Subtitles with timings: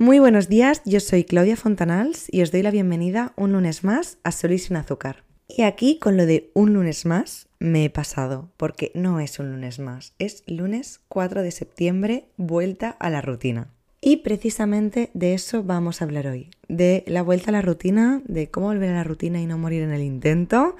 [0.00, 4.18] Muy buenos días, yo soy Claudia Fontanals y os doy la bienvenida un lunes más
[4.22, 5.24] a Sol y sin azúcar.
[5.48, 9.50] Y aquí con lo de un lunes más me he pasado, porque no es un
[9.50, 13.72] lunes más, es lunes 4 de septiembre, vuelta a la rutina.
[14.00, 18.52] Y precisamente de eso vamos a hablar hoy, de la vuelta a la rutina, de
[18.52, 20.76] cómo volver a la rutina y no morir en el intento,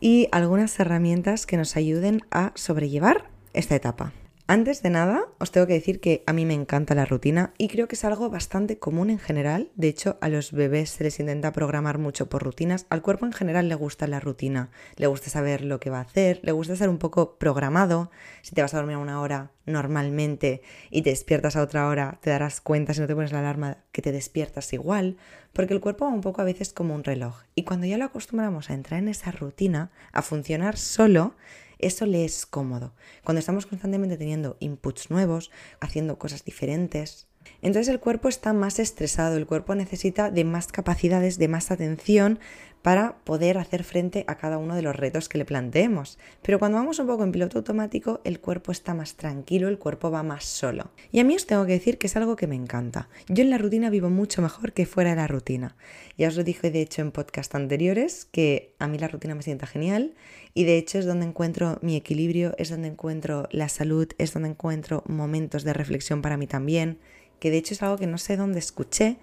[0.00, 4.12] y algunas herramientas que nos ayuden a sobrellevar esta etapa.
[4.50, 7.68] Antes de nada, os tengo que decir que a mí me encanta la rutina y
[7.68, 9.70] creo que es algo bastante común en general.
[9.76, 12.84] De hecho, a los bebés se les intenta programar mucho por rutinas.
[12.90, 16.00] Al cuerpo en general le gusta la rutina, le gusta saber lo que va a
[16.00, 18.10] hacer, le gusta ser un poco programado.
[18.42, 22.18] Si te vas a dormir a una hora normalmente y te despiertas a otra hora,
[22.20, 25.16] te darás cuenta si no te pones la alarma que te despiertas igual,
[25.52, 27.36] porque el cuerpo va un poco a veces como un reloj.
[27.54, 31.36] Y cuando ya lo acostumbramos a entrar en esa rutina, a funcionar solo,
[31.82, 32.94] eso le es cómodo.
[33.24, 37.26] Cuando estamos constantemente teniendo inputs nuevos, haciendo cosas diferentes,
[37.62, 42.38] entonces el cuerpo está más estresado, el cuerpo necesita de más capacidades, de más atención
[42.82, 46.18] para poder hacer frente a cada uno de los retos que le planteemos.
[46.42, 50.10] Pero cuando vamos un poco en piloto automático, el cuerpo está más tranquilo, el cuerpo
[50.10, 50.90] va más solo.
[51.12, 53.08] Y a mí os tengo que decir que es algo que me encanta.
[53.28, 55.76] Yo en la rutina vivo mucho mejor que fuera de la rutina.
[56.16, 59.42] Ya os lo dije de hecho en podcast anteriores, que a mí la rutina me
[59.42, 60.14] sienta genial
[60.54, 64.48] y de hecho es donde encuentro mi equilibrio, es donde encuentro la salud, es donde
[64.48, 66.98] encuentro momentos de reflexión para mí también,
[67.38, 69.16] que de hecho es algo que no sé dónde escuché,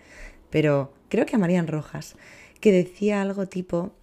[0.50, 2.16] pero creo que a Marian Rojas
[2.60, 3.94] que decía algo tipo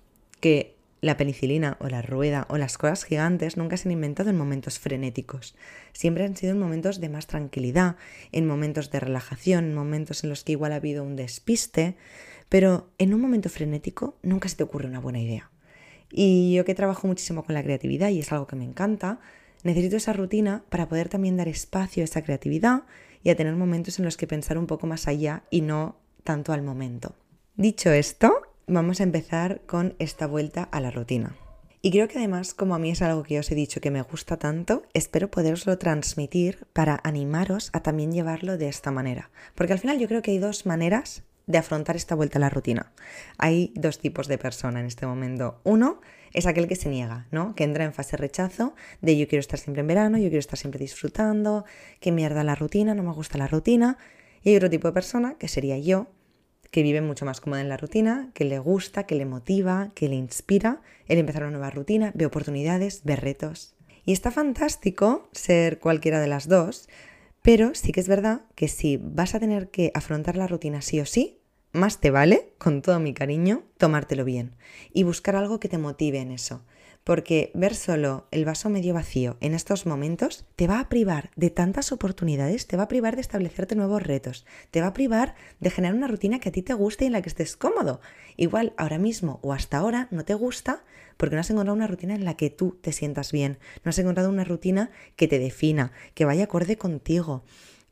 [0.40, 0.74] que
[1.04, 4.78] la penicilina o la rueda o las cosas gigantes nunca se han inventado en momentos
[4.78, 5.54] frenéticos.
[5.92, 7.96] Siempre han sido en momentos de más tranquilidad,
[8.32, 11.96] en momentos de relajación, en momentos en los que igual ha habido un despiste,
[12.48, 15.50] pero en un momento frenético nunca se te ocurre una buena idea.
[16.10, 19.20] Y yo que trabajo muchísimo con la creatividad y es algo que me encanta,
[19.62, 22.84] necesito esa rutina para poder también dar espacio a esa creatividad
[23.22, 26.52] y a tener momentos en los que pensar un poco más allá y no tanto
[26.52, 27.14] al momento.
[27.56, 31.36] Dicho esto, vamos a empezar con esta vuelta a la rutina.
[31.82, 34.00] Y creo que además, como a mí es algo que os he dicho que me
[34.00, 39.30] gusta tanto, espero poderoslo transmitir para animaros a también llevarlo de esta manera.
[39.54, 42.48] Porque al final yo creo que hay dos maneras de afrontar esta vuelta a la
[42.48, 42.92] rutina.
[43.36, 45.60] Hay dos tipos de persona en este momento.
[45.62, 46.00] Uno
[46.32, 47.54] es aquel que se niega, ¿no?
[47.54, 50.58] Que entra en fase rechazo de yo quiero estar siempre en verano, yo quiero estar
[50.58, 51.66] siempre disfrutando,
[52.00, 53.98] que mierda la rutina, no me gusta la rutina.
[54.42, 56.08] Y hay otro tipo de persona, que sería yo,
[56.74, 60.08] que vive mucho más cómoda en la rutina, que le gusta, que le motiva, que
[60.08, 63.76] le inspira el empezar una nueva rutina, ve oportunidades, ve retos.
[64.04, 66.88] Y está fantástico ser cualquiera de las dos,
[67.42, 70.98] pero sí que es verdad que si vas a tener que afrontar la rutina sí
[70.98, 71.38] o sí,
[71.70, 74.56] más te vale, con todo mi cariño, tomártelo bien
[74.92, 76.64] y buscar algo que te motive en eso
[77.04, 81.50] porque ver solo el vaso medio vacío en estos momentos te va a privar de
[81.50, 85.70] tantas oportunidades, te va a privar de establecerte nuevos retos, te va a privar de
[85.70, 88.00] generar una rutina que a ti te guste y en la que estés cómodo.
[88.36, 90.82] Igual ahora mismo o hasta ahora no te gusta
[91.18, 93.98] porque no has encontrado una rutina en la que tú te sientas bien, no has
[93.98, 97.44] encontrado una rutina que te defina, que vaya acorde contigo.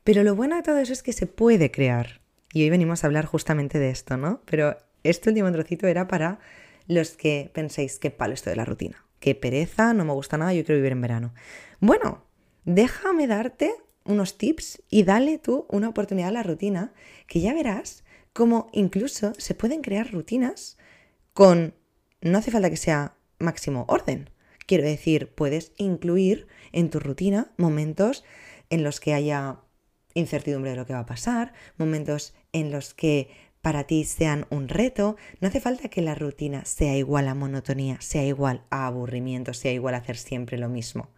[0.05, 2.23] Pero lo bueno de todo eso es que se puede crear.
[2.53, 4.43] Y hoy venimos a hablar justamente de esto, ¿no?
[4.47, 6.41] Pero este último trocito era para
[6.87, 10.53] los que penséis que palo esto de la rutina, qué pereza, no me gusta nada,
[10.53, 11.33] yo quiero vivir en verano.
[11.81, 12.25] Bueno,
[12.65, 13.73] déjame darte
[14.05, 16.93] unos tips y dale tú una oportunidad a la rutina,
[17.29, 20.77] que ya verás cómo incluso se pueden crear rutinas
[21.35, 21.75] con,
[22.21, 24.29] no hace falta que sea máximo orden.
[24.67, 28.25] Quiero decir, puedes incluir en tu rutina momentos
[28.71, 29.61] en los que haya
[30.15, 33.31] incertidumbre de lo que va a pasar, momentos en los que
[33.63, 37.97] para ti sean un reto, no hace falta que la rutina sea igual a monotonía,
[38.01, 41.09] sea igual a aburrimiento, sea igual a hacer siempre lo mismo.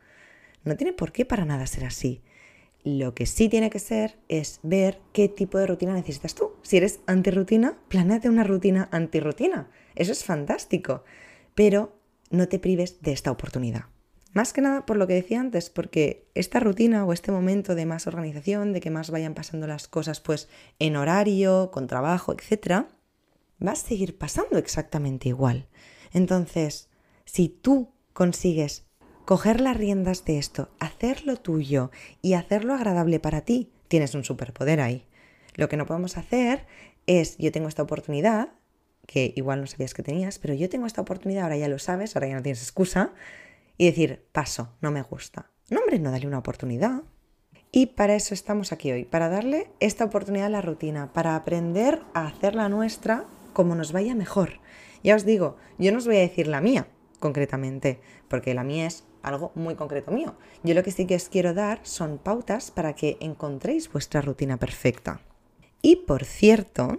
[0.63, 2.23] No tiene por qué para nada ser así.
[2.85, 6.53] Lo que sí tiene que ser es ver qué tipo de rutina necesitas tú.
[6.63, 9.71] Si eres antirrutina, planéate una rutina antirrutina.
[9.95, 11.03] Eso es fantástico.
[11.55, 11.99] Pero
[12.31, 13.94] no te prives de esta oportunidad.
[14.35, 17.87] Más que nada por lo que decía antes, porque esta rutina o este momento de
[17.87, 20.49] más organización, de que más vayan pasando las cosas pues
[20.81, 22.87] en horario, con trabajo, etc.,
[23.65, 25.69] va a seguir pasando exactamente igual.
[26.13, 26.91] Entonces,
[27.25, 28.85] si tú consigues
[29.25, 34.81] coger las riendas de esto, hacerlo tuyo y hacerlo agradable para ti, tienes un superpoder
[34.81, 35.07] ahí.
[35.55, 36.67] Lo que no podemos hacer
[37.07, 38.49] es, yo tengo esta oportunidad,
[39.07, 42.17] que igual no sabías que tenías, pero yo tengo esta oportunidad, ahora ya lo sabes,
[42.17, 43.13] ahora ya no tienes excusa,
[43.77, 45.51] y decir, paso, no me gusta.
[45.71, 47.03] No, hombre, no dale una oportunidad.
[47.73, 52.03] Y para eso estamos aquí hoy, para darle esta oportunidad a la rutina, para aprender
[52.15, 54.61] a hacerla nuestra como nos vaya mejor.
[55.03, 56.87] Ya os digo, yo no os voy a decir la mía,
[57.19, 60.37] concretamente, porque la mía es algo muy concreto mío.
[60.63, 64.59] Yo lo que sí que os quiero dar son pautas para que encontréis vuestra rutina
[64.59, 65.21] perfecta.
[65.83, 66.99] Y por cierto,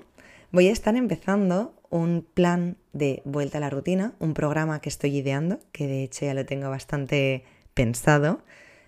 [0.51, 5.17] voy a estar empezando un plan de vuelta a la rutina, un programa que estoy
[5.17, 7.43] ideando, que de hecho ya lo tengo bastante
[7.73, 8.41] pensado,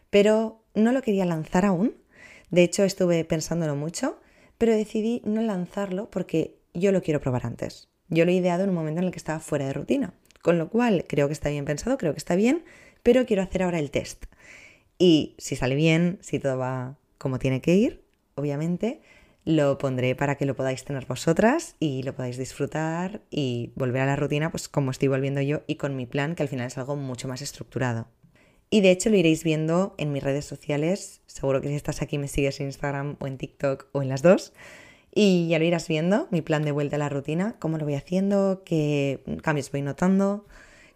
[0.10, 1.96] pero no lo quería lanzar aún.
[2.50, 4.20] De hecho, estuve pensándolo mucho,
[4.58, 7.90] pero decidí no lanzarlo porque yo lo quiero probar antes.
[8.10, 10.58] Yo lo he ideado en un momento en el que estaba fuera de rutina, con
[10.58, 12.64] lo cual creo que está bien pensado, creo que está bien,
[13.04, 14.26] pero quiero hacer ahora el test.
[14.98, 18.04] Y si sale bien, si todo va como tiene que ir,
[18.36, 19.02] obviamente,
[19.48, 24.06] lo pondré para que lo podáis tener vosotras y lo podáis disfrutar y volver a
[24.06, 26.78] la rutina pues como estoy volviendo yo y con mi plan que al final es
[26.78, 28.10] algo mucho más estructurado.
[28.70, 32.18] Y de hecho lo iréis viendo en mis redes sociales, seguro que si estás aquí
[32.18, 34.52] me sigues en Instagram o en TikTok o en las dos.
[35.16, 37.96] Y ya lo irás viendo, mi plan de vuelta a la rutina, cómo lo voy
[37.96, 40.46] haciendo, qué cambios voy notando,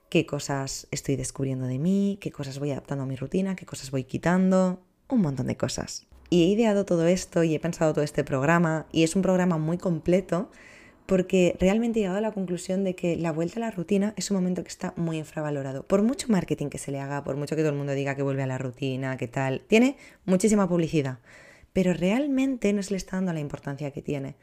[0.09, 3.91] qué cosas estoy descubriendo de mí, qué cosas voy adaptando a mi rutina, qué cosas
[3.91, 6.05] voy quitando, un montón de cosas.
[6.33, 9.57] Y he ideado todo esto y he pensado todo este programa y es un programa
[9.57, 10.49] muy completo
[11.05, 14.31] porque realmente he llegado a la conclusión de que la vuelta a la rutina es
[14.31, 15.85] un momento que está muy infravalorado.
[15.85, 18.23] Por mucho marketing que se le haga, por mucho que todo el mundo diga que
[18.23, 21.19] vuelve a la rutina, que tal, tiene muchísima publicidad,
[21.73, 24.37] pero realmente no se le está dando la importancia que tiene.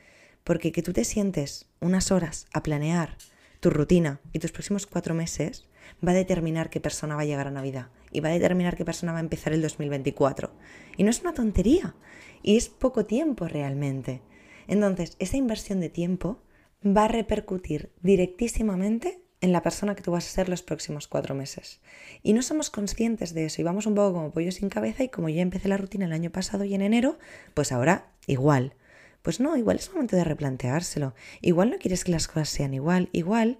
[0.45, 3.17] Porque que tú te sientes unas horas a planear
[3.61, 5.65] tu rutina y tus próximos cuatro meses
[6.07, 8.85] va a determinar qué persona va a llegar a Navidad y va a determinar qué
[8.85, 10.51] persona va a empezar el 2024.
[10.97, 11.95] Y no es una tontería,
[12.43, 14.23] y es poco tiempo realmente.
[14.67, 16.43] Entonces, esa inversión de tiempo
[16.85, 21.35] va a repercutir directísimamente en la persona que tú vas a ser los próximos cuatro
[21.35, 21.81] meses.
[22.23, 25.09] Y no somos conscientes de eso y vamos un poco como pollo sin cabeza y
[25.09, 27.19] como ya empecé la rutina el año pasado y en enero,
[27.55, 28.75] pues ahora igual.
[29.23, 31.15] Pues no, igual es momento de replanteárselo.
[31.41, 33.09] Igual no quieres que las cosas sean igual.
[33.13, 33.59] Igual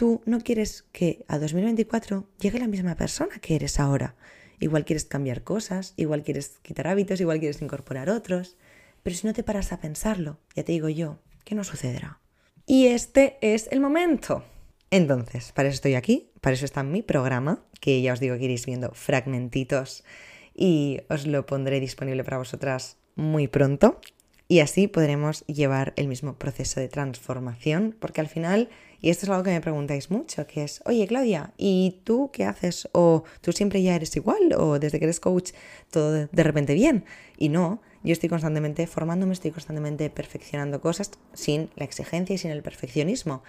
[0.00, 4.14] tú no quieres que a 2024 llegue la misma persona que eres ahora.
[4.58, 8.56] Igual quieres cambiar cosas, igual quieres quitar hábitos, igual quieres incorporar otros.
[9.02, 12.18] Pero si no te paras a pensarlo, ya te digo yo, que no sucederá.
[12.64, 14.42] Y este es el momento.
[14.90, 18.44] Entonces, para eso estoy aquí, para eso está mi programa, que ya os digo que
[18.44, 20.02] iréis viendo fragmentitos
[20.54, 24.00] y os lo pondré disponible para vosotras muy pronto.
[24.48, 28.70] Y así podremos llevar el mismo proceso de transformación, porque al final
[29.00, 32.44] y esto es algo que me preguntáis mucho, que es, oye Claudia, ¿y tú qué
[32.44, 32.88] haces?
[32.92, 34.52] ¿O tú siempre ya eres igual?
[34.56, 35.52] ¿O desde que eres coach
[35.90, 37.04] todo de repente bien?
[37.38, 42.50] Y no, yo estoy constantemente formándome, estoy constantemente perfeccionando cosas sin la exigencia y sin
[42.50, 43.42] el perfeccionismo.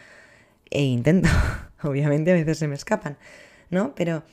[0.69, 1.29] E intento,
[1.83, 3.17] obviamente a veces se me escapan,
[3.69, 3.93] ¿no?
[3.95, 4.23] Pero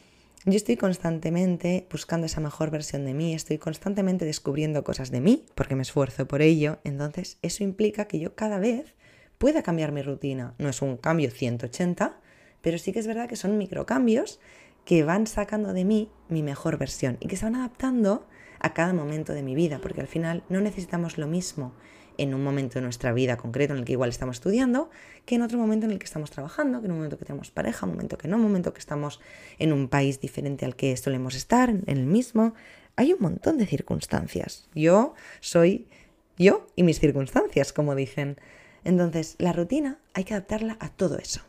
[0.45, 5.45] yo estoy constantemente buscando esa mejor versión de mí, estoy constantemente descubriendo cosas de mí,
[5.57, 8.95] porque me esfuerzo por ello, entonces eso implica que yo cada vez
[9.39, 10.55] pueda cambiar mi rutina.
[10.59, 12.19] No es un cambio 180,
[12.61, 14.41] pero sí que es verdad que son microcambios
[14.85, 18.27] que van sacando de mí mi mejor versión y que se van adaptando
[18.59, 21.73] a cada momento de mi vida, porque al final no necesitamos lo mismo
[22.17, 24.91] en un momento de nuestra vida concreto en el que igual estamos estudiando,
[25.25, 27.51] que en otro momento en el que estamos trabajando, que en un momento que tenemos
[27.51, 29.21] pareja, un momento que no, un momento que estamos
[29.59, 32.55] en un país diferente al que solemos estar, en el mismo.
[32.97, 34.69] Hay un montón de circunstancias.
[34.75, 35.87] Yo soy
[36.37, 38.37] yo y mis circunstancias, como dicen.
[38.89, 41.43] Entonces, la rutina hay que adaptarla a todo eso.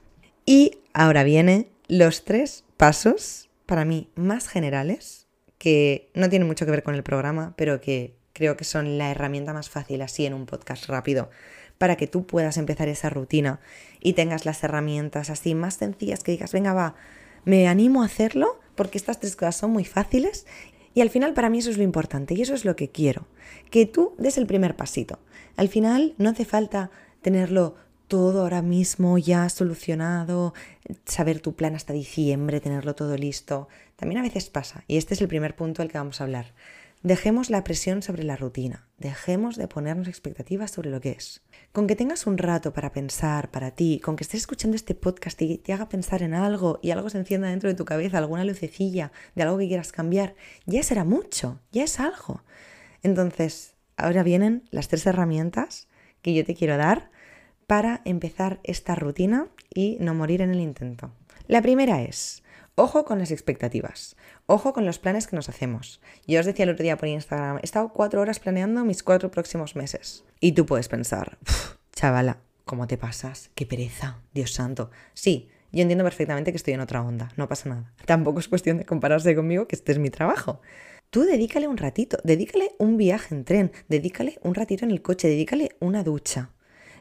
[0.46, 5.28] Y ahora vienen los tres pasos, para mí, más generales,
[5.58, 9.10] que no tienen mucho que ver con el programa, pero que creo que son la
[9.10, 11.30] herramienta más fácil así en un podcast rápido
[11.78, 13.62] para que tú puedas empezar esa rutina
[14.02, 16.96] y tengas las herramientas así más sencillas que digas, venga, va,
[17.46, 20.46] me animo a hacerlo porque estas tres cosas son muy fáciles
[20.94, 23.28] y al final para mí eso es lo importante y eso es lo que quiero,
[23.72, 25.20] que tú des el primer pasito.
[25.56, 27.76] Al final no hace falta tenerlo
[28.08, 30.54] todo ahora mismo ya solucionado,
[31.06, 33.70] saber tu plan hasta diciembre, tenerlo todo listo.
[33.96, 36.54] También a veces pasa, y este es el primer punto del que vamos a hablar.
[37.02, 41.42] Dejemos la presión sobre la rutina, dejemos de ponernos expectativas sobre lo que es.
[41.72, 45.42] Con que tengas un rato para pensar para ti, con que estés escuchando este podcast
[45.42, 48.44] y te haga pensar en algo y algo se encienda dentro de tu cabeza, alguna
[48.44, 50.36] lucecilla de algo que quieras cambiar,
[50.66, 52.44] ya será mucho, ya es algo.
[53.02, 55.88] Entonces, ahora vienen las tres herramientas
[56.22, 57.10] que yo te quiero dar
[57.68, 61.12] para empezar esta rutina y no morir en el intento.
[61.48, 62.44] La primera es,
[62.76, 66.02] ojo con las expectativas, ojo con los planes que nos hacemos.
[66.28, 69.30] Yo os decía el otro día por Instagram, he estado cuatro horas planeando mis cuatro
[69.32, 70.24] próximos meses.
[70.40, 71.38] Y tú puedes pensar,
[71.94, 73.52] chavala, ¿cómo te pasas?
[73.56, 74.90] Qué pereza, Dios santo.
[75.14, 77.94] Sí, yo entiendo perfectamente que estoy en otra onda, no pasa nada.
[78.06, 80.62] Tampoco es cuestión de compararse conmigo, que este es mi trabajo.
[81.10, 85.28] Tú dedícale un ratito, dedícale un viaje en tren, dedícale un ratito en el coche,
[85.28, 86.52] dedícale una ducha.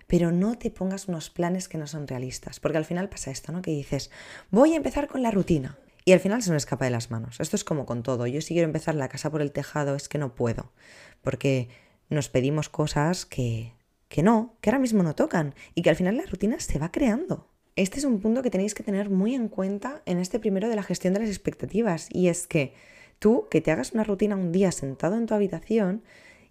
[0.06, 3.52] Pero no te pongas unos planes que no son realistas, porque al final pasa esto,
[3.52, 3.60] ¿no?
[3.60, 4.10] Que dices,
[4.50, 5.78] voy a empezar con la rutina.
[6.06, 7.38] Y al final se me escapa de las manos.
[7.38, 8.26] Esto es como con todo.
[8.26, 10.72] Yo si quiero empezar la casa por el tejado es que no puedo,
[11.20, 11.68] porque
[12.08, 13.74] nos pedimos cosas que
[14.08, 16.90] que no, que ahora mismo no tocan y que al final la rutina se va
[16.90, 17.48] creando.
[17.76, 20.76] Este es un punto que tenéis que tener muy en cuenta en este primero de
[20.76, 22.74] la gestión de las expectativas y es que
[23.18, 26.02] tú que te hagas una rutina un día sentado en tu habitación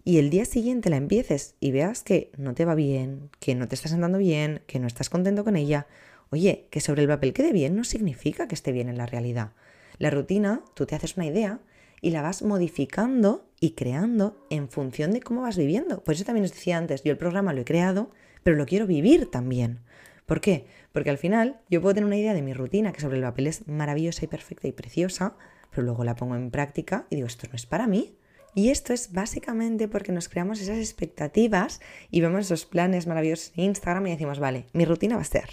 [0.04, 3.68] y el día siguiente la empieces y veas que no te va bien, que no
[3.68, 5.86] te estás sentando bien, que no estás contento con ella,
[6.30, 9.52] oye, que sobre el papel quede bien no significa que esté bien en la realidad.
[9.98, 11.60] La rutina, tú te haces una idea
[12.00, 16.04] y la vas modificando y creando en función de cómo vas viviendo.
[16.04, 18.10] Por eso también os decía antes, yo el programa lo he creado,
[18.42, 19.80] pero lo quiero vivir también.
[20.24, 20.66] ¿Por qué?
[20.92, 23.46] Porque al final yo puedo tener una idea de mi rutina que sobre el papel
[23.46, 25.34] es maravillosa y perfecta y preciosa,
[25.70, 28.18] pero luego la pongo en práctica y digo, esto no es para mí.
[28.54, 33.66] Y esto es básicamente porque nos creamos esas expectativas y vemos esos planes maravillosos en
[33.66, 35.48] Instagram y decimos, vale, mi rutina va a ser,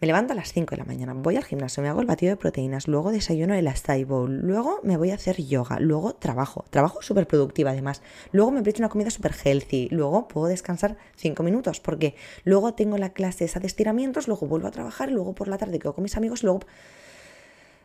[0.00, 2.30] me levanto a las 5 de la mañana, voy al gimnasio, me hago el batido
[2.30, 6.64] de proteínas, luego desayuno el acai bowl, luego me voy a hacer yoga, luego trabajo,
[6.70, 11.42] trabajo súper productiva además, luego me preparo una comida súper healthy, luego puedo descansar 5
[11.44, 15.46] minutos porque luego tengo la clase esa de estiramientos, luego vuelvo a trabajar, luego por
[15.46, 16.60] la tarde quedo con mis amigos, luego...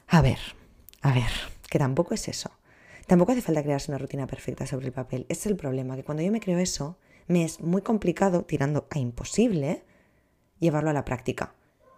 [0.07, 0.39] A ver,
[1.01, 1.29] a ver,
[1.73, 2.51] que tampoco es eso.
[3.07, 5.25] Tampoco hace falta crearse una rutina perfecta sobre el papel.
[5.27, 8.85] Ese es el problema, que cuando yo me creo eso, me es muy complicado, tirando
[8.91, 9.83] a imposible,
[10.59, 11.55] llevarlo a la práctica.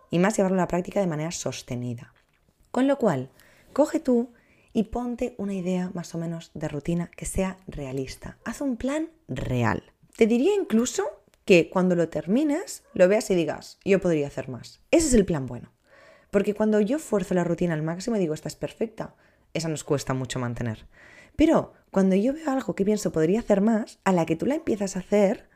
[0.10, 2.14] Y más llevarlo a la práctica de manera sostenida.
[2.72, 3.32] Con lo cual,
[3.74, 4.32] coge tú
[4.72, 8.38] y ponte una idea más o menos de rutina que sea realista.
[8.46, 9.84] Haz un plan real.
[10.16, 11.04] Te diría incluso
[11.44, 14.80] que cuando lo termines, lo veas y digas, yo podría hacer más.
[14.92, 15.74] Ese es el plan bueno.
[16.32, 19.16] Porque cuando yo fuerzo la rutina al máximo digo, esta es perfecta,
[19.56, 20.86] esa nos cuesta mucho mantener.
[21.36, 24.56] Pero cuando yo veo algo que pienso podría hacer más, a la que tú la
[24.56, 25.48] empiezas a hacer,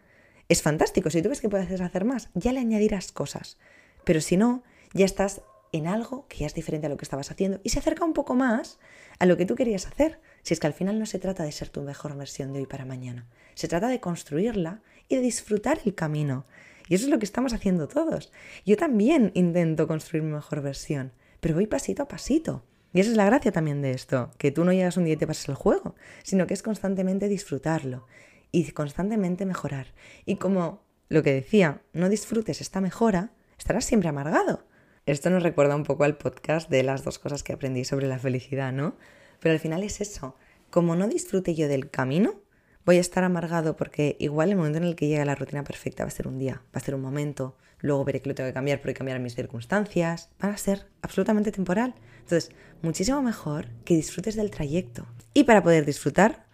[0.47, 1.09] es fantástico.
[1.09, 3.57] Si tú ves que puedes hacer más, ya le añadirás cosas.
[4.03, 4.63] Pero si no,
[4.93, 5.41] ya estás
[5.71, 8.13] en algo que ya es diferente a lo que estabas haciendo y se acerca un
[8.13, 8.79] poco más
[9.19, 10.19] a lo que tú querías hacer.
[10.41, 12.65] Si es que al final no se trata de ser tu mejor versión de hoy
[12.65, 16.45] para mañana, se trata de construirla y de disfrutar el camino.
[16.87, 18.31] Y eso es lo que estamos haciendo todos.
[18.65, 22.63] Yo también intento construir mi mejor versión, pero voy pasito a pasito.
[22.93, 25.17] Y esa es la gracia también de esto, que tú no llegas un día y
[25.17, 28.07] te pasas el juego, sino que es constantemente disfrutarlo
[28.51, 29.93] y constantemente mejorar.
[30.25, 34.65] Y como lo que decía, no disfrutes esta mejora, estarás siempre amargado.
[35.05, 38.19] Esto nos recuerda un poco al podcast de las dos cosas que aprendí sobre la
[38.19, 38.95] felicidad, ¿no?
[39.39, 40.35] Pero al final es eso,
[40.69, 42.41] como no disfrute yo del camino,
[42.85, 46.03] voy a estar amargado porque igual el momento en el que llega la rutina perfecta
[46.03, 48.49] va a ser un día, va a ser un momento, luego veré que lo tengo
[48.49, 51.95] que cambiar porque cambiar mis circunstancias, van a ser absolutamente temporal.
[52.19, 55.05] Entonces, muchísimo mejor que disfrutes del trayecto.
[55.33, 56.45] Y para poder disfrutar,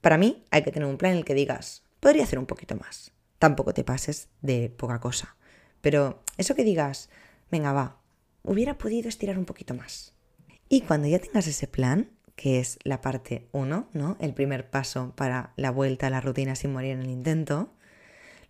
[0.00, 2.76] para mí hay que tener un plan en el que digas, podría hacer un poquito
[2.76, 3.12] más.
[3.38, 5.36] Tampoco te pases de poca cosa.
[5.80, 7.08] Pero eso que digas,
[7.50, 8.00] venga, va,
[8.42, 10.14] hubiera podido estirar un poquito más.
[10.68, 14.16] Y cuando ya tengas ese plan, que es la parte 1, ¿no?
[14.20, 17.72] El primer paso para la vuelta a la rutina sin morir en el intento.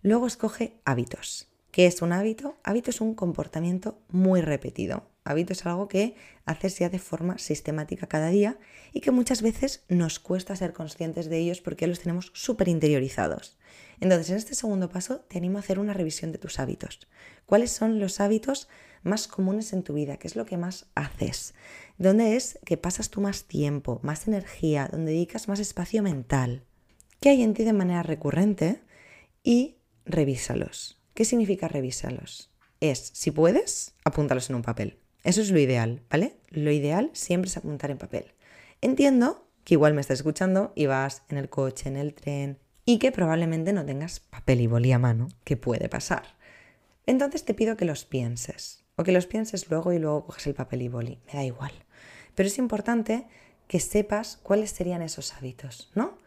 [0.03, 1.49] Luego escoge hábitos.
[1.71, 2.57] ¿Qué es un hábito?
[2.63, 5.08] Hábito es un comportamiento muy repetido.
[5.23, 8.57] Hábito es algo que haces ya de forma sistemática cada día
[8.93, 13.57] y que muchas veces nos cuesta ser conscientes de ellos porque los tenemos súper interiorizados.
[13.99, 16.99] Entonces, en este segundo paso te animo a hacer una revisión de tus hábitos.
[17.45, 18.69] ¿Cuáles son los hábitos
[19.03, 20.17] más comunes en tu vida?
[20.17, 21.53] ¿Qué es lo que más haces?
[21.97, 26.63] ¿Dónde es que pasas tú más tiempo, más energía, donde dedicas más espacio mental?
[27.19, 28.81] ¿Qué hay en ti de manera recurrente?
[29.43, 31.01] Y revísalos.
[31.13, 32.51] ¿Qué significa revísalos?
[32.79, 34.99] Es, si puedes, apúntalos en un papel.
[35.23, 36.37] Eso es lo ideal, ¿vale?
[36.49, 38.33] Lo ideal siempre es apuntar en papel.
[38.81, 42.97] Entiendo que igual me estás escuchando y vas en el coche, en el tren, y
[42.97, 46.23] que probablemente no tengas papel y boli a mano, que puede pasar.
[47.05, 50.55] Entonces te pido que los pienses, o que los pienses luego y luego coges el
[50.55, 51.71] papel y boli, me da igual.
[52.35, 53.27] Pero es importante
[53.67, 56.17] que sepas cuáles serían esos hábitos, ¿no?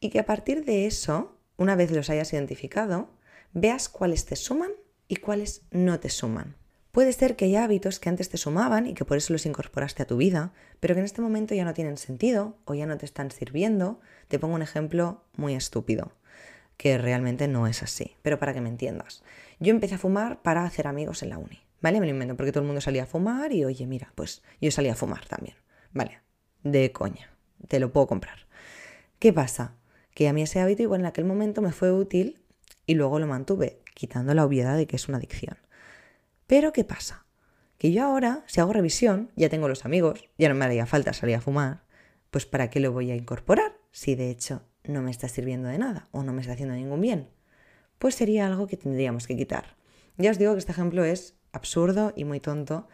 [0.00, 3.10] Y que a partir de eso, una vez los hayas identificado,
[3.52, 4.72] veas cuáles te suman
[5.06, 6.56] y cuáles no te suman.
[6.92, 10.02] Puede ser que haya hábitos que antes te sumaban y que por eso los incorporaste
[10.02, 12.98] a tu vida, pero que en este momento ya no tienen sentido o ya no
[12.98, 13.98] te están sirviendo.
[14.28, 16.12] Te pongo un ejemplo muy estúpido,
[16.76, 19.22] que realmente no es así, pero para que me entiendas.
[19.58, 21.98] Yo empecé a fumar para hacer amigos en la uni, ¿vale?
[21.98, 24.70] Me lo invento porque todo el mundo salía a fumar y oye, mira, pues yo
[24.70, 25.56] salía a fumar también,
[25.92, 26.20] ¿vale?
[26.62, 27.30] De coña,
[27.68, 28.46] te lo puedo comprar.
[29.18, 29.76] ¿Qué pasa?
[30.12, 32.42] Que a mí ese hábito igual en aquel momento me fue útil
[32.84, 35.56] y luego lo mantuve, quitando la obviedad de que es una adicción.
[36.52, 37.24] Pero ¿qué pasa?
[37.78, 41.14] Que yo ahora, si hago revisión, ya tengo los amigos, ya no me haría falta
[41.14, 41.84] salir a fumar,
[42.30, 45.78] pues ¿para qué lo voy a incorporar si de hecho no me está sirviendo de
[45.78, 47.30] nada o no me está haciendo ningún bien?
[47.98, 49.78] Pues sería algo que tendríamos que quitar.
[50.18, 52.86] Ya os digo que este ejemplo es absurdo y muy tonto,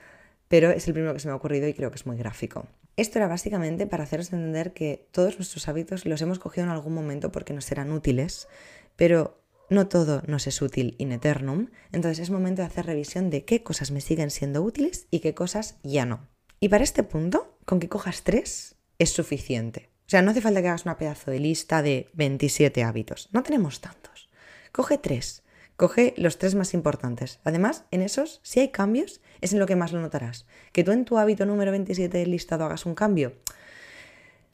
[0.47, 2.69] pero es el primero que se me ha ocurrido y creo que es muy gráfico.
[2.97, 6.95] Esto era básicamente para haceros entender que todos nuestros hábitos los hemos cogido en algún
[6.95, 8.47] momento porque nos eran útiles,
[8.95, 13.45] pero no todo nos es útil in eternum, entonces es momento de hacer revisión de
[13.45, 16.27] qué cosas me siguen siendo útiles y qué cosas ya no.
[16.61, 19.91] Y para este punto, con que cojas tres es suficiente.
[20.07, 23.29] O sea, no hace falta que hagas una pedazo de lista de 27 hábitos.
[23.33, 24.31] No tenemos tantos.
[24.73, 25.43] Coge tres.
[25.77, 27.41] Coge los tres más importantes.
[27.45, 30.47] Además, en esos, si hay cambios, es en lo que más lo notarás.
[30.73, 33.35] Que tú en tu hábito número 27 del listado hagas un cambio,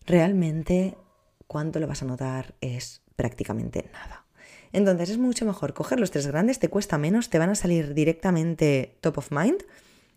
[0.05, 0.99] realmente
[1.47, 4.24] cuánto lo vas a notar es prácticamente nada.
[4.75, 7.95] Entonces es mucho mejor coger los tres grandes, te cuesta menos, te van a salir
[7.95, 9.63] directamente top of mind,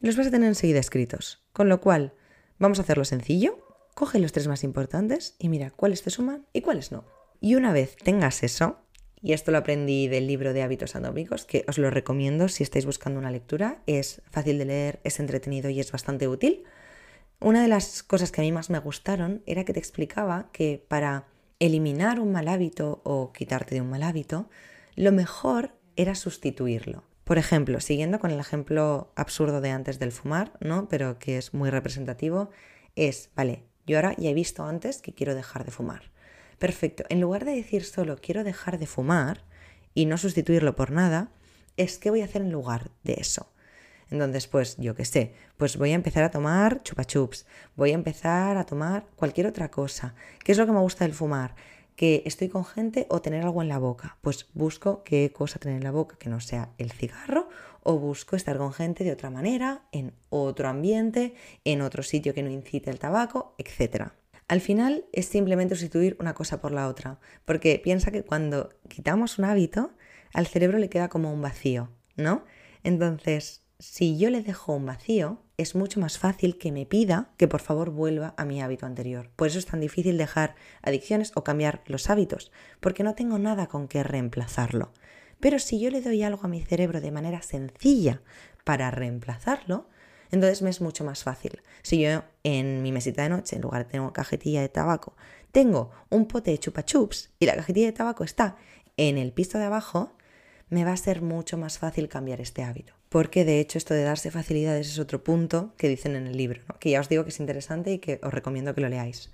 [0.01, 1.45] los vas a tener enseguida escritos.
[1.53, 2.13] Con lo cual,
[2.57, 3.59] vamos a hacerlo sencillo,
[3.93, 7.05] coge los tres más importantes y mira cuáles te suman y cuáles no.
[7.39, 8.79] Y una vez tengas eso,
[9.21, 12.87] y esto lo aprendí del libro de hábitos atómicos, que os lo recomiendo si estáis
[12.87, 16.63] buscando una lectura, es fácil de leer, es entretenido y es bastante útil.
[17.39, 20.83] Una de las cosas que a mí más me gustaron era que te explicaba que
[20.87, 21.27] para
[21.59, 24.49] eliminar un mal hábito o quitarte de un mal hábito,
[24.95, 27.03] lo mejor era sustituirlo.
[27.23, 30.87] Por ejemplo, siguiendo con el ejemplo absurdo de antes del fumar, ¿no?
[30.87, 32.51] Pero que es muy representativo,
[32.95, 36.11] es, vale, yo ahora ya he visto antes que quiero dejar de fumar.
[36.57, 39.43] Perfecto, en lugar de decir solo quiero dejar de fumar
[39.93, 41.31] y no sustituirlo por nada,
[41.75, 43.51] es qué voy a hacer en lugar de eso.
[44.09, 47.45] Entonces, pues yo qué sé, pues voy a empezar a tomar chupa chups,
[47.75, 50.15] voy a empezar a tomar cualquier otra cosa.
[50.43, 51.55] ¿Qué es lo que me gusta del fumar?
[51.95, 54.17] Que estoy con gente o tener algo en la boca.
[54.21, 57.49] Pues busco qué cosa tener en la boca que no sea el cigarro
[57.83, 62.43] o busco estar con gente de otra manera, en otro ambiente, en otro sitio que
[62.43, 64.11] no incite el tabaco, etc.
[64.47, 69.39] Al final es simplemente sustituir una cosa por la otra, porque piensa que cuando quitamos
[69.39, 69.91] un hábito,
[70.33, 72.45] al cerebro le queda como un vacío, ¿no?
[72.83, 77.47] Entonces, si yo le dejo un vacío, es mucho más fácil que me pida que
[77.47, 79.29] por favor vuelva a mi hábito anterior.
[79.35, 83.67] Por eso es tan difícil dejar adicciones o cambiar los hábitos, porque no tengo nada
[83.67, 84.91] con que reemplazarlo.
[85.39, 88.21] Pero si yo le doy algo a mi cerebro de manera sencilla
[88.63, 89.87] para reemplazarlo,
[90.31, 91.61] entonces me es mucho más fácil.
[91.83, 95.15] Si yo en mi mesita de noche, en lugar de tener una cajetilla de tabaco,
[95.51, 98.57] tengo un pote de chupa chups y la cajetilla de tabaco está
[98.97, 100.17] en el piso de abajo,
[100.69, 102.93] me va a ser mucho más fácil cambiar este hábito.
[103.09, 106.61] Porque de hecho esto de darse facilidades es otro punto que dicen en el libro,
[106.79, 109.31] que ya os digo que es interesante y que os recomiendo que lo leáis.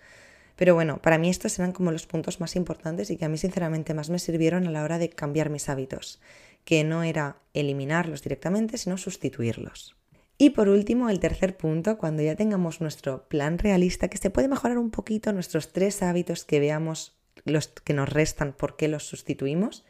[0.56, 3.38] Pero bueno, para mí estos eran como los puntos más importantes y que a mí
[3.38, 6.22] sinceramente más me sirvieron a la hora de cambiar mis hábitos,
[6.63, 9.96] que no era eliminarlos directamente, sino sustituirlos.
[10.38, 14.48] Y por último, el tercer punto, cuando ya tengamos nuestro plan realista, que se puede
[14.48, 19.06] mejorar un poquito nuestros tres hábitos que veamos los que nos restan, por qué los
[19.06, 19.86] sustituimos,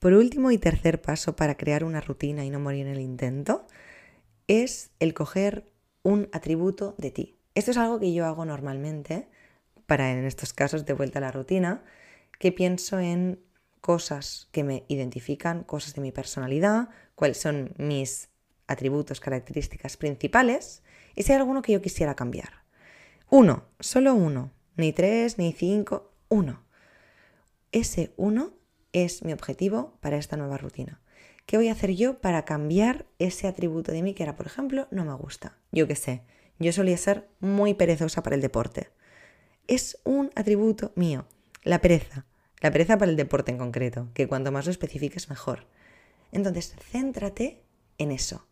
[0.00, 3.66] por último y tercer paso para crear una rutina y no morir en el intento
[4.48, 5.70] es el coger
[6.02, 7.36] un atributo de ti.
[7.54, 9.28] Esto es algo que yo hago normalmente
[9.86, 11.84] para en estos casos de vuelta a la rutina,
[12.38, 13.40] que pienso en
[13.80, 18.30] cosas que me identifican, cosas de mi personalidad, cuáles son mis
[18.68, 20.82] atributos, características principales
[21.14, 22.64] y si hay alguno que yo quisiera cambiar.
[23.28, 26.64] Uno, solo uno, ni tres, ni cinco, uno.
[27.70, 28.59] Ese uno
[28.92, 31.00] es mi objetivo para esta nueva rutina.
[31.46, 34.86] ¿Qué voy a hacer yo para cambiar ese atributo de mí que era, por ejemplo,
[34.90, 35.56] no me gusta?
[35.72, 36.22] Yo qué sé,
[36.58, 38.90] yo solía ser muy perezosa para el deporte.
[39.66, 41.26] Es un atributo mío,
[41.62, 42.26] la pereza.
[42.60, 45.66] La pereza para el deporte en concreto, que cuanto más lo especifiques mejor.
[46.30, 47.62] Entonces, céntrate
[47.98, 48.46] en eso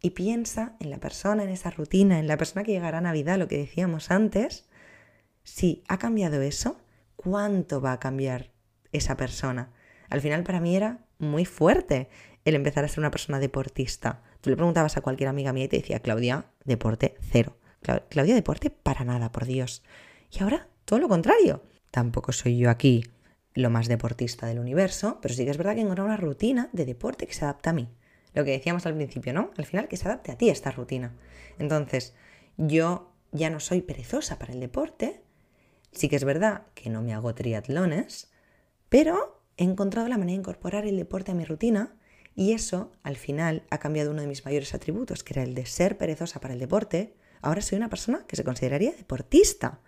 [0.00, 3.38] y piensa en la persona, en esa rutina, en la persona que llegará a Navidad,
[3.38, 4.66] lo que decíamos antes.
[5.44, 6.80] Si ha cambiado eso,
[7.16, 8.50] ¿cuánto va a cambiar
[8.92, 9.72] esa persona?
[10.10, 12.08] Al final para mí era muy fuerte
[12.44, 14.22] el empezar a ser una persona deportista.
[14.40, 17.56] Tú le preguntabas a cualquier amiga mía y te decía, Claudia, deporte cero.
[18.10, 19.82] Claudia, deporte para nada, por Dios.
[20.30, 21.62] Y ahora, todo lo contrario.
[21.90, 23.04] Tampoco soy yo aquí
[23.54, 26.84] lo más deportista del universo, pero sí que es verdad que encontrado una rutina de
[26.84, 27.88] deporte que se adapta a mí.
[28.32, 29.50] Lo que decíamos al principio, ¿no?
[29.56, 31.16] Al final, que se adapte a ti esta rutina.
[31.58, 32.14] Entonces,
[32.56, 35.22] yo ya no soy perezosa para el deporte.
[35.92, 38.30] Sí que es verdad que no me hago triatlones,
[38.88, 41.94] pero he encontrado la manera de incorporar el deporte a mi rutina
[42.34, 45.66] y eso, al final, ha cambiado uno de mis mayores atributos, que era el de
[45.66, 47.14] ser perezosa para el deporte.
[47.42, 49.82] Ahora soy una persona que se consideraría deportista.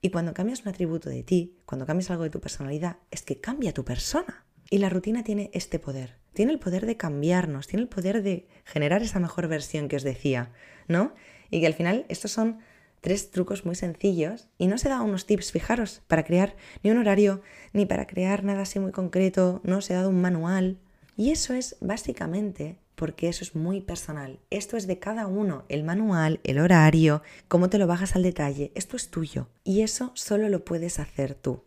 [0.00, 3.38] Y cuando cambias un atributo de ti, cuando cambias algo de tu personalidad, es que
[3.38, 4.46] cambia tu persona.
[4.70, 6.16] Y la rutina tiene este poder.
[6.32, 10.04] Tiene el poder de cambiarnos, tiene el poder de generar esa mejor versión que os
[10.04, 10.52] decía,
[10.86, 11.12] ¿no?
[11.50, 12.60] Y que al final estos son
[13.00, 16.98] tres trucos muy sencillos y no se da unos tips, fijaros, para crear ni un
[16.98, 20.78] horario, ni para crear nada así muy concreto, no se ha dado un manual.
[21.16, 24.40] Y eso es básicamente porque eso es muy personal.
[24.50, 28.72] Esto es de cada uno, el manual, el horario, cómo te lo bajas al detalle,
[28.74, 29.48] esto es tuyo.
[29.64, 31.64] Y eso solo lo puedes hacer tú.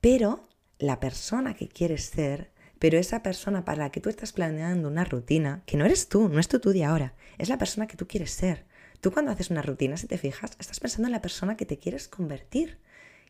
[0.00, 4.88] Pero la persona que quieres ser pero esa persona para la que tú estás planeando
[4.88, 7.86] una rutina, que no eres tú, no es tu tú de ahora, es la persona
[7.86, 8.66] que tú quieres ser.
[9.00, 11.78] Tú cuando haces una rutina, si te fijas, estás pensando en la persona que te
[11.78, 12.78] quieres convertir.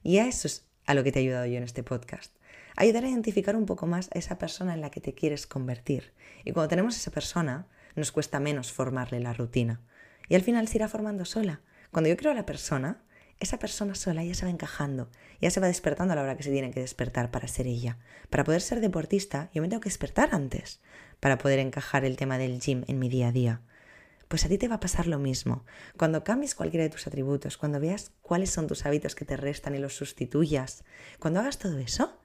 [0.02, 2.34] Y a eso es a lo que te he ayudado yo en este podcast.
[2.76, 6.12] Ayudar a identificar un poco más a esa persona en la que te quieres convertir.
[6.44, 9.80] Y cuando tenemos esa persona, nos cuesta menos formarle la rutina.
[10.28, 11.60] Y al final se irá formando sola.
[11.90, 13.02] Cuando yo creo a la persona,
[13.40, 16.42] esa persona sola ya se va encajando, ya se va despertando a la hora que
[16.42, 17.98] se tiene que despertar para ser ella.
[18.30, 20.80] Para poder ser deportista, yo me tengo que despertar antes,
[21.20, 23.60] para poder encajar el tema del gym en mi día a día.
[24.28, 25.64] Pues a ti te va a pasar lo mismo.
[25.96, 29.74] Cuando cambies cualquiera de tus atributos, cuando veas cuáles son tus hábitos que te restan
[29.74, 30.84] y los sustituyas,
[31.20, 32.18] cuando hagas todo eso,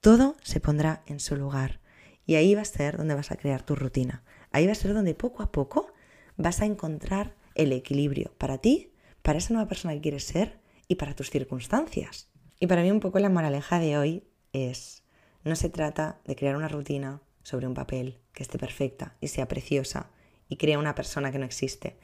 [0.00, 1.80] todo se pondrá en su lugar.
[2.24, 4.24] Y ahí va a ser donde vas a crear tu rutina.
[4.50, 5.92] Ahí va a ser donde poco a poco
[6.36, 8.92] vas a encontrar el equilibrio para ti
[9.26, 12.28] para esa nueva persona que quieres ser y para tus circunstancias.
[12.60, 15.02] Y para mí un poco la moraleja de hoy es,
[15.42, 19.48] no se trata de crear una rutina sobre un papel que esté perfecta y sea
[19.48, 20.10] preciosa
[20.48, 21.98] y crea una persona que no existe,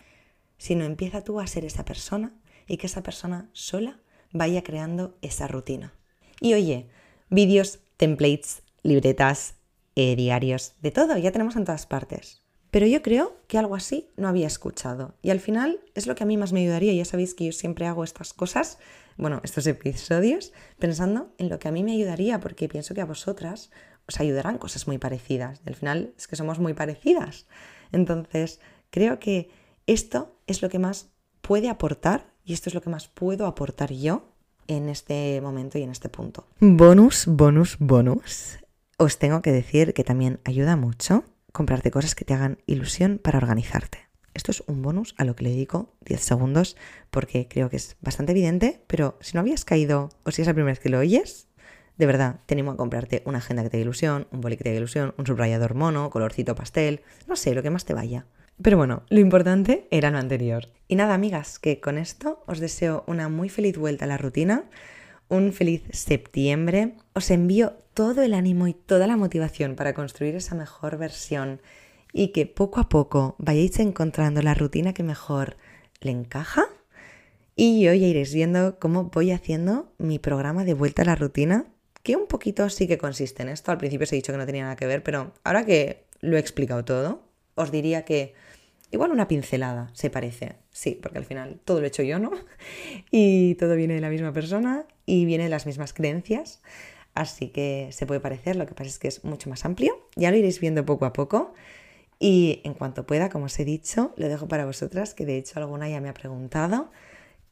[0.58, 2.34] sino empieza tú a ser esa persona
[2.66, 4.00] y que esa persona sola
[4.32, 5.92] vaya creando esa rutina.
[6.40, 6.88] Y oye,
[7.28, 9.54] vídeos, templates, libretas,
[9.94, 12.42] eh, diarios, de todo, ya tenemos en todas partes.
[12.72, 15.14] Pero yo creo que algo así no había escuchado.
[15.20, 16.94] Y al final es lo que a mí más me ayudaría.
[16.94, 18.78] Ya sabéis que yo siempre hago estas cosas,
[19.18, 23.04] bueno, estos episodios, pensando en lo que a mí me ayudaría, porque pienso que a
[23.04, 23.70] vosotras
[24.08, 25.60] os ayudarán cosas muy parecidas.
[25.66, 27.46] Al final es que somos muy parecidas.
[27.92, 29.50] Entonces, creo que
[29.86, 33.92] esto es lo que más puede aportar y esto es lo que más puedo aportar
[33.92, 34.24] yo
[34.66, 36.46] en este momento y en este punto.
[36.60, 38.58] Bonus, bonus, bonus.
[38.96, 43.38] Os tengo que decir que también ayuda mucho comprarte cosas que te hagan ilusión para
[43.38, 43.98] organizarte.
[44.34, 46.76] Esto es un bonus a lo que le dedico 10 segundos
[47.10, 50.54] porque creo que es bastante evidente, pero si no habías caído o si es la
[50.54, 51.48] primera vez que lo oyes,
[52.02, 54.70] de verdad, tenemos a comprarte una agenda que te dé ilusión, un boli que te
[54.70, 58.26] dé ilusión, un subrayador mono, colorcito pastel, no sé, lo que más te vaya.
[58.60, 60.66] Pero bueno, lo importante era lo anterior.
[60.88, 64.64] Y nada, amigas, que con esto os deseo una muy feliz vuelta a la rutina,
[65.28, 66.96] un feliz septiembre.
[67.12, 71.60] Os envío todo el ánimo y toda la motivación para construir esa mejor versión
[72.12, 75.56] y que poco a poco vayáis encontrando la rutina que mejor
[76.00, 76.64] le encaja.
[77.54, 81.66] Y hoy ya iréis viendo cómo voy haciendo mi programa de vuelta a la rutina,
[82.02, 83.70] que un poquito sí que consiste en esto.
[83.70, 86.36] Al principio os he dicho que no tenía nada que ver, pero ahora que lo
[86.36, 87.22] he explicado todo,
[87.54, 88.34] os diría que
[88.90, 90.56] igual una pincelada se parece.
[90.70, 92.32] Sí, porque al final todo lo he hecho yo, ¿no?
[93.10, 96.62] Y todo viene de la misma persona y viene de las mismas creencias.
[97.14, 100.08] Así que se puede parecer, lo que pasa es que es mucho más amplio.
[100.16, 101.52] Ya lo iréis viendo poco a poco.
[102.18, 105.58] Y en cuanto pueda, como os he dicho, lo dejo para vosotras, que de hecho
[105.58, 106.90] alguna ya me ha preguntado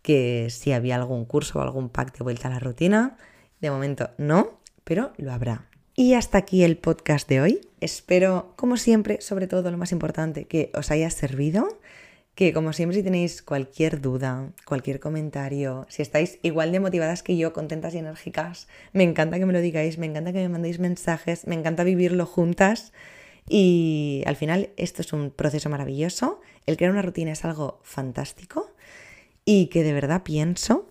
[0.02, 3.18] que si había algún curso o algún pack de vuelta a la rutina.
[3.60, 5.66] De momento no, pero lo habrá.
[5.94, 7.60] Y hasta aquí el podcast de hoy.
[7.80, 11.68] Espero, como siempre, sobre todo lo más importante, que os haya servido
[12.34, 17.36] que como siempre si tenéis cualquier duda, cualquier comentario, si estáis igual de motivadas que
[17.36, 20.78] yo, contentas y enérgicas, me encanta que me lo digáis, me encanta que me mandéis
[20.78, 22.94] mensajes, me encanta vivirlo juntas
[23.46, 28.74] y al final esto es un proceso maravilloso, el crear una rutina es algo fantástico
[29.44, 30.89] y que de verdad pienso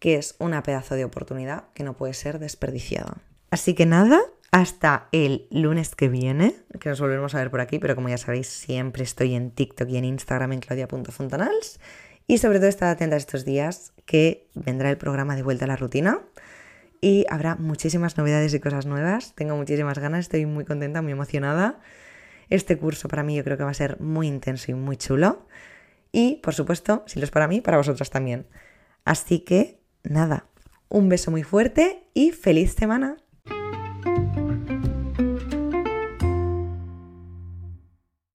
[0.00, 3.18] que es una pedazo de oportunidad que no puede ser desperdiciada.
[3.50, 7.78] Así que nada, hasta el lunes que viene, que nos volveremos a ver por aquí,
[7.78, 11.78] pero como ya sabéis, siempre estoy en TikTok y en Instagram en claudia.fontanals.
[12.26, 15.76] Y sobre todo estad atenta estos días que vendrá el programa de vuelta a la
[15.76, 16.20] rutina
[17.00, 19.34] y habrá muchísimas novedades y cosas nuevas.
[19.34, 21.80] Tengo muchísimas ganas, estoy muy contenta, muy emocionada.
[22.48, 25.46] Este curso para mí yo creo que va a ser muy intenso y muy chulo.
[26.12, 28.46] Y por supuesto, si lo es para mí, para vosotras también.
[29.04, 30.46] Así que nada,
[30.88, 33.16] un beso muy fuerte y feliz semana.